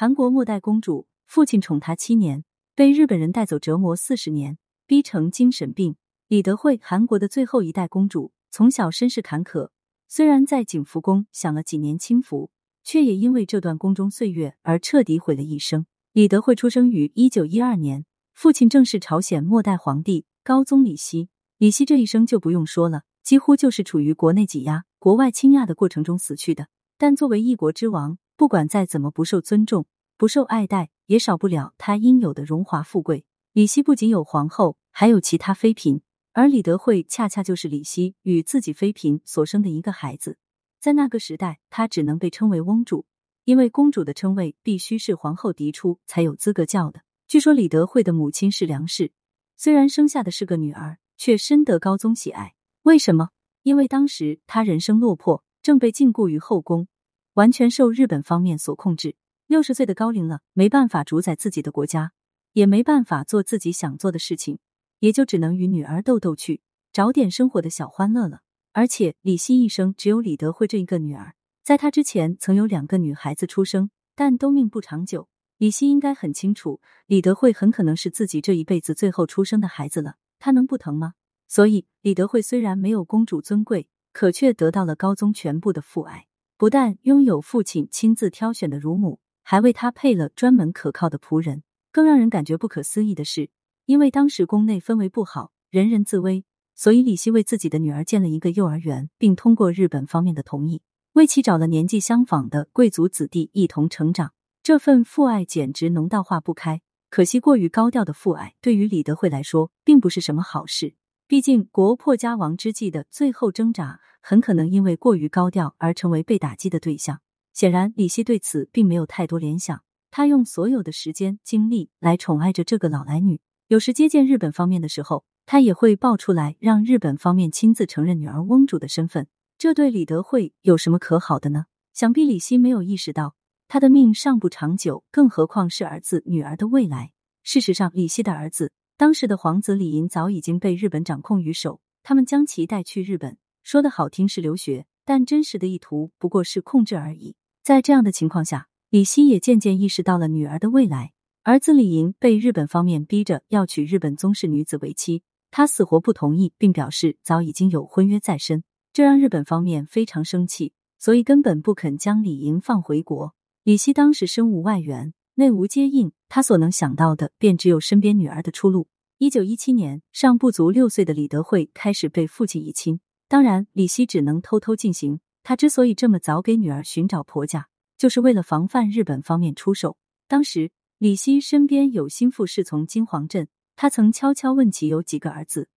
[0.00, 2.42] 韩国末代公主，父亲宠她七年，
[2.74, 5.96] 被日本人带走折磨四十年，逼成精神病。
[6.26, 9.68] 李德惠，韩国的最后一代公主，从小身世坎坷，
[10.08, 12.50] 虽然在景福宫享了几年清福，
[12.82, 15.84] 却也因为这段宫中岁月而彻底毁了一生。
[16.14, 21.28] 李德惠出生于一九一二年，父亲正是朝鲜末代皇帝高宗李熙。
[21.58, 26.68] 李熙这一生就不用说了，几乎就是处于国内挤压、国外倾轧的过程中死去的。
[26.96, 29.84] 但作为一国之王，不管再怎么不受尊重、
[30.16, 33.26] 不受爱戴，也少不了他应有的荣华富贵。
[33.52, 36.00] 李熙不仅有皇后，还有其他妃嫔，
[36.32, 40.38] 而李德惠恰恰就是李熙与自己妃嫔所生的一个孩子。
[40.80, 43.04] 在那个时代，她只能被称为翁主，
[43.44, 47.02] 因为公主的称谓必须是皇后嫡出才有资格叫的。
[47.28, 49.12] 据说李德惠的母亲是梁氏，
[49.58, 52.54] 虽然生下的是个女儿，却深得高宗喜爱。
[52.84, 53.28] 为什么？
[53.64, 56.88] 因为当时她人生落魄，正被禁锢于后宫。
[57.34, 59.16] 完全受日本方面所控制，
[59.46, 62.12] 六十岁的高龄了，没办法主宰自己的国家，
[62.52, 64.58] 也没办法做自己想做的事情，
[64.98, 68.40] 也就只能与女儿斗斗去，找点生活的小欢乐了。
[68.72, 75.28] 而且李希一生只有李德惠这一个女儿，在她之前曾有两个女孩子出生，但都命不长久。
[75.58, 81.14] 李希应该很清楚，李德惠很可能是自己这一辈子最后出生的孩子了，他能不疼吗？
[81.48, 86.26] 所以李德惠虽然没有公主尊贵，可却得到了高宗全部的父爱。
[86.60, 91.62] 不但拥有父亲亲自挑选的乳母，还为他配了专门可靠的仆人。
[91.90, 93.48] 更让人感觉不可思议的是，
[93.86, 96.44] 因为当时宫内氛围不好，人人自危，
[96.74, 100.82] 所以李希为自己的女儿建了一个幼儿园，并通过日本方面的同意，
[101.14, 104.34] 为其找了年纪相仿的贵族子弟一同成长。
[104.62, 106.82] 这份父爱简直浓到化不开。
[107.08, 110.92] 可惜过于高调的父爱，对于李德惠来说，并不是什么好事。
[111.26, 114.00] 毕竟国破家亡之际的最后挣扎。
[114.20, 117.20] 很可能因为过于高调而成为被打击的对象。
[117.52, 119.82] 显然，李希对此并没有太多联想。
[120.10, 123.40] 他用所有的时间精力来宠爱着这个老来女。
[123.68, 129.28] 有时接见日本方面的时候，他也会爆出来，让日本方面亲自承认女儿翁主的身份。
[129.58, 131.66] 这对李德惠有什么可好的呢？
[131.92, 133.34] 想必李希没有意识到，
[133.68, 137.12] 他的命尚不长久，更何况是儿子女儿的未来。
[137.42, 143.36] 事实上，李希的儿子当时的皇子李寅早已经被日本掌控于手，他们将其带去日本。
[143.62, 147.36] 说的好听是留学，但真实的意图不过是控制而已。
[147.62, 151.12] 在这样的情况下，李希也渐渐意识到了女儿的未来。
[151.42, 158.62] 儿子李莹被日本方面逼着要娶日本宗室女子为妻，他死活不同意，并表示早已经有婚约在身，
[158.92, 163.34] 这让日本方面非常生气，所以根本不肯将李莹放回国。
[163.62, 168.88] 李希当时身无外援，内无接应，他所能想到的便只有身边女儿的出路。
[169.18, 173.00] 一九一七年，尚不足六岁的李德惠开始被父亲遗亲。
[173.30, 175.20] 当然，李希只能偷偷进行。
[175.44, 179.96] 他之所以这么早给女儿寻找婆家，就是为了防范日本方面出手。
[180.26, 183.46] 当时，李希身边有心腹侍从金黄镇，
[183.76, 185.68] 他曾悄悄问起有几个儿子，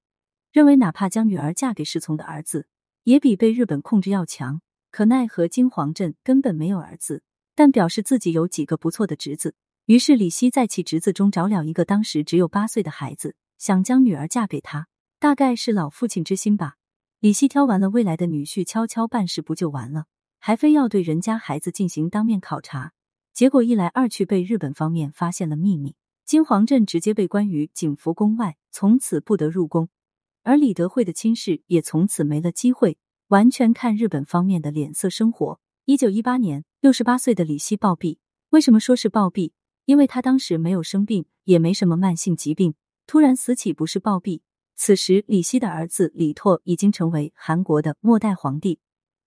[0.51, 2.65] 认为哪怕将女儿嫁给侍从的儿子，
[3.03, 4.59] 也比被日本控制要强。
[4.89, 7.21] 可奈何金黄镇根本没有儿子，
[7.53, 9.53] 但表示自己有几个不错的侄子。
[9.85, 14.87] 于是，李希在其侄子中找了一个当时只有八岁的孩子，想将女儿嫁给他。
[15.19, 16.77] 大概是老父亲之心吧。
[17.23, 20.07] 李希挑完了未来的女婿，悄悄办事不就完了？
[20.39, 22.91] 还非要对人家孩子进行当面考察，
[23.33, 25.95] 结果一来二去被日本方面发现了秘密，
[26.25, 29.87] 金皇镇直接被关于景福宫外，从此不得入宫，
[30.43, 32.97] 而李德惠的亲事也从此没了机会，
[33.29, 35.61] 完全看日本方面的脸色生活。
[35.85, 38.17] 一九一八年，六十八岁的李希暴毙。
[38.49, 39.53] 为什么说是暴毙？
[39.85, 42.75] 因为他当时没有生病，也没什么慢性疾病，
[43.07, 44.41] 突然死起不是暴毙。
[44.75, 48.79] 此时，李希的儿子李拓已经成为韩国的末代皇帝，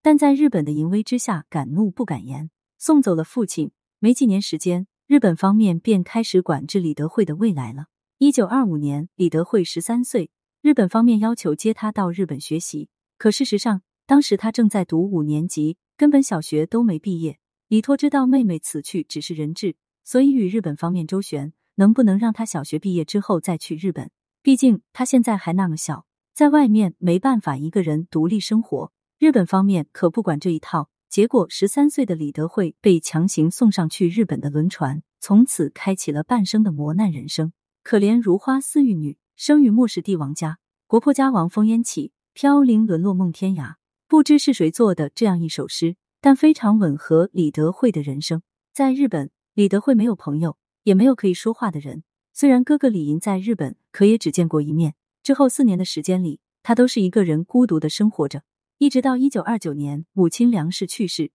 [0.03, 3.71] 但在日本的淫威之下，敢怒不敢言，送走了父亲。
[3.99, 7.87] 没几年时间，日本方面便开始管制李德惠的未来了。
[8.19, 10.31] 一九二五年，李德惠十三岁，
[10.61, 17.39] 日本方面要求接他到日本学习，可事实上，当时他正在读五年级，根本小学都没毕业。
[17.69, 24.11] 李拓知道妹妹此去只是人质，所以与日本方面周旋，能不能让他小学毕业之后再去日本。
[24.47, 28.93] 毕竟他现在还那么小，在外面没办法一个人独立生活。
[29.19, 37.53] 日本方面可不管这一套，结果十三岁的李德惠被强行送上去日本的轮船，从此开启了半生的磨难人生。
[37.83, 43.75] 可怜如花似玉女，生于末世帝王家，国破家亡烽烟起，飘零沦落梦天涯。
[44.07, 48.43] 不知是谁做的这样一首诗，但非常吻合李德惠的人生。
[48.73, 52.05] 在日本，李德惠没有朋友，也没有可以说话的人。
[52.39, 54.95] 虽然哥哥李银在日本，可也只见过一面。
[55.23, 58.43] 之后四年的时间里，他都是一个人孤独的生活着，
[58.77, 61.33] 一直到一九二九年母亲梁氏去世，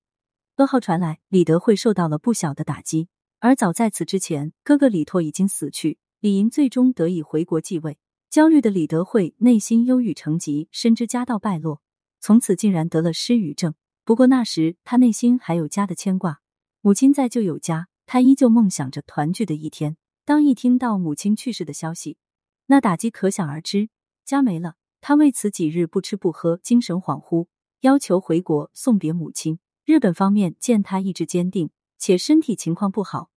[0.58, 3.08] 噩耗传来，李德惠受到了不小的打击。
[3.40, 7.98] 而早在此之前，哥哥李拓已经死去，李莹最终得以回国继位。
[8.30, 11.82] 焦虑的李德惠内心忧郁成疾，深知家道败落，
[12.20, 13.74] 从此竟然得了失语症。
[14.06, 16.42] 不过那时他内心还有家的牵挂，
[16.82, 19.98] 母亲在就有家，他依旧梦想着团聚的一天。
[20.32, 22.16] 当一听到母亲去世的消息，
[22.68, 23.90] 那打击可想而知。
[24.24, 27.48] 家没了，他为此几日不吃不喝，精神恍惚，
[27.82, 29.60] 要求回国送别母亲。
[29.84, 33.30] 日本方面见他意志坚定，且身体情况不好，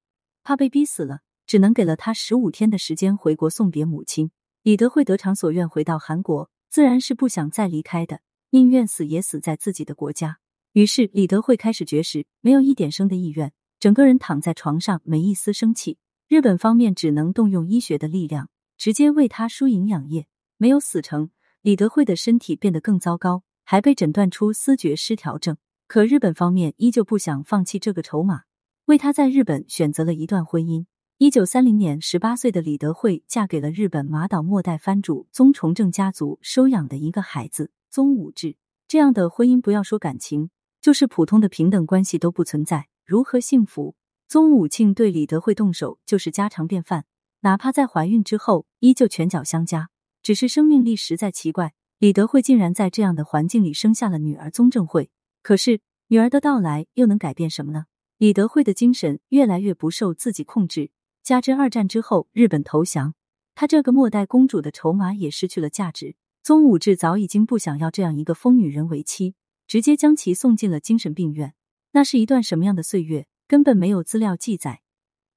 [0.45, 4.31] 怕被逼死了，只能给了他十五天的时间回国送别母亲。
[4.63, 8.21] 李德惠得偿所愿回到韩国，自然是不想再离开的，
[8.51, 10.39] 宁愿死也死在自己的国家。
[10.75, 15.99] 于是李德惠开始绝食，没有一点生的意愿，整个人躺在床上，没一丝生气。
[16.27, 18.49] 日本方面只能动用医学的力量，
[18.79, 20.27] 直接为他输营养液，
[20.57, 21.31] 没有死成。
[21.61, 25.59] 李德惠的身体变得更糟糕，还被诊断出思觉失调症。
[25.87, 28.45] 可日本方面依旧不想放弃这个筹码，
[28.87, 30.87] 为他在日本选择了一段婚姻。
[31.19, 38.57] 一九三零年，十八岁的李德惠嫁给了日本马岛末代藩主宗重正家族收养的一个孩子宗武志。
[38.89, 40.51] 这样的婚姻，不要说感情，
[40.81, 43.95] 就是普通的平等关系都不存在，如何幸福？
[44.27, 47.05] 宗武庆对李德惠动手就是家常便饭，
[47.41, 49.91] 哪怕在怀孕之后，依旧拳脚相加。
[50.23, 55.11] 只是生命力实在奇怪，李德惠竟然在这样的环境里生下了女儿宗正惠。
[55.43, 57.85] 可是女儿的到来又能改变什么呢？
[58.17, 60.91] 李德惠的精神越来越不受自己控制。
[61.23, 63.15] 加之二战之后日本投降，
[63.55, 66.17] 她这个末代公主的筹码也失去了价值。
[66.43, 69.35] 宗武志早已经不想要这样一个疯女人为妻，
[69.67, 71.55] 直接将其送进了精神病院。
[71.93, 74.81] 那是一段什么样的岁月，根本没有资料记载。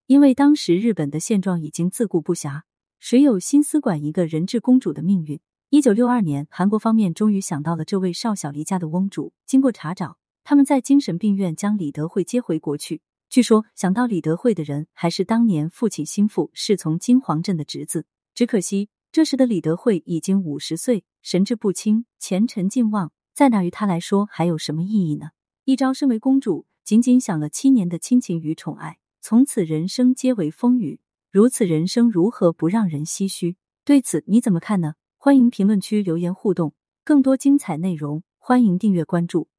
[0.08, 2.64] 因为当时日本的现状已经自顾不暇，
[2.98, 5.40] 谁有心思管一个人质公主的命运？
[5.70, 9.34] 一九六二年，韩国方面终于想到了这位少小离家的翁主。
[9.46, 13.04] 经过查找，他们在精神病院将李德惠接回国去。
[13.30, 25.30] 据说想到李德惠的人还是当年父亲心腹侍从金黄镇的侄子，只可惜这时的李德惠已经五十岁，神志不清，前程尽望，在那于他来说还有什么意义呢？
[25.66, 33.58] 一朝身为公主，仅仅享了七年的亲情与宠爱，从此人生皆为风雨，如此人生如何不让人唏嘘？
[33.84, 34.94] 对此你怎么看呢？
[35.18, 36.74] 欢迎评论区留言互动，
[37.04, 39.50] 更多精彩内容欢迎订阅关注。